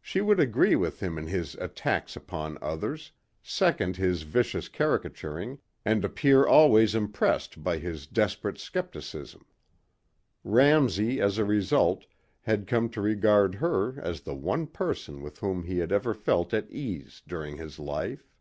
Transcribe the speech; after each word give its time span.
She 0.00 0.20
would 0.20 0.40
agree 0.40 0.74
with 0.74 0.98
him 0.98 1.16
in 1.16 1.28
his 1.28 1.54
attacks 1.54 2.16
upon 2.16 2.58
others, 2.60 3.12
second 3.44 3.96
his 3.96 4.22
vicious 4.22 4.66
caricaturing 4.68 5.60
and 5.84 6.04
appear 6.04 6.44
always 6.44 6.96
impressed 6.96 7.62
by 7.62 7.78
his 7.78 8.08
desperate 8.08 8.58
skepticism. 8.58 9.46
Ramsey 10.42 11.20
as 11.20 11.38
a 11.38 11.44
result 11.44 12.06
had 12.40 12.66
come 12.66 12.88
to 12.88 13.00
regard 13.00 13.54
her 13.54 14.00
as 14.00 14.22
the 14.22 14.34
one 14.34 14.66
person 14.66 15.22
with 15.22 15.38
whom 15.38 15.62
he 15.62 15.78
had 15.78 15.92
ever 15.92 16.12
felt 16.12 16.52
at 16.52 16.68
ease 16.68 17.22
during 17.24 17.58
his 17.58 17.78
life. 17.78 18.32